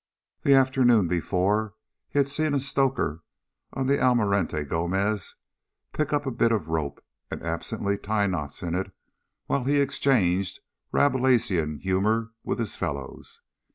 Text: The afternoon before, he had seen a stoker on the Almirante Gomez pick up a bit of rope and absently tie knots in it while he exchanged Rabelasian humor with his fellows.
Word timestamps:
The 0.41 0.55
afternoon 0.55 1.07
before, 1.07 1.75
he 2.09 2.17
had 2.17 2.27
seen 2.27 2.55
a 2.55 2.59
stoker 2.59 3.21
on 3.73 3.85
the 3.85 4.01
Almirante 4.03 4.63
Gomez 4.63 5.35
pick 5.93 6.11
up 6.11 6.25
a 6.25 6.31
bit 6.31 6.51
of 6.51 6.69
rope 6.69 7.05
and 7.29 7.43
absently 7.43 7.99
tie 7.99 8.25
knots 8.25 8.63
in 8.63 8.73
it 8.73 8.91
while 9.45 9.63
he 9.65 9.79
exchanged 9.79 10.61
Rabelasian 10.91 11.81
humor 11.81 12.31
with 12.43 12.57
his 12.57 12.75
fellows. 12.75 13.43